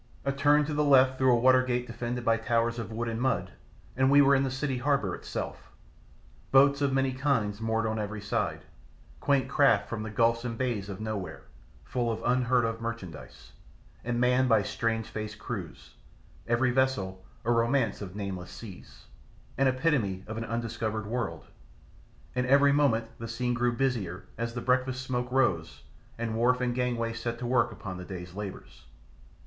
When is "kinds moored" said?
7.13-7.85